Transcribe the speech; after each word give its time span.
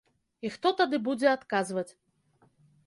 І 0.47 0.51
хто 0.55 0.71
тады 0.79 1.01
будзе 1.11 1.27
адказваць. 1.37 1.89